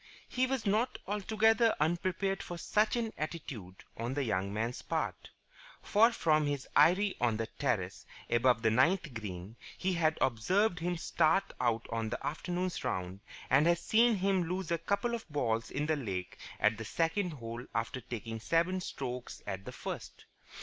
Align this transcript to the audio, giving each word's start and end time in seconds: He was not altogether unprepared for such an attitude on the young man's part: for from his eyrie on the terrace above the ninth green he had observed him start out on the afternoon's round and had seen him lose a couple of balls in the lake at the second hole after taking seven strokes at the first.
He 0.27 0.47
was 0.47 0.65
not 0.65 0.97
altogether 1.05 1.75
unprepared 1.79 2.41
for 2.41 2.57
such 2.57 2.95
an 2.95 3.13
attitude 3.19 3.83
on 3.95 4.15
the 4.15 4.23
young 4.23 4.51
man's 4.51 4.81
part: 4.81 5.29
for 5.83 6.11
from 6.11 6.47
his 6.47 6.67
eyrie 6.75 7.15
on 7.21 7.37
the 7.37 7.45
terrace 7.45 8.07
above 8.27 8.63
the 8.63 8.71
ninth 8.71 9.13
green 9.13 9.57
he 9.77 9.93
had 9.93 10.17
observed 10.19 10.79
him 10.79 10.97
start 10.97 11.53
out 11.61 11.85
on 11.91 12.09
the 12.09 12.25
afternoon's 12.25 12.83
round 12.83 13.19
and 13.47 13.67
had 13.67 13.77
seen 13.77 14.15
him 14.15 14.45
lose 14.45 14.71
a 14.71 14.79
couple 14.79 15.13
of 15.13 15.29
balls 15.29 15.69
in 15.69 15.85
the 15.85 15.95
lake 15.95 16.39
at 16.59 16.79
the 16.79 16.85
second 16.85 17.33
hole 17.33 17.63
after 17.75 18.01
taking 18.01 18.39
seven 18.39 18.81
strokes 18.81 19.43
at 19.45 19.65
the 19.65 19.71
first. 19.71 20.25